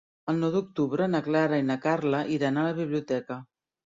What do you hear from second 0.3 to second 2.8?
El nou d'octubre na Clara i na Carla iran a la